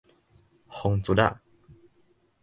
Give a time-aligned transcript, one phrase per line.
[0.67, 1.39] 風捽仔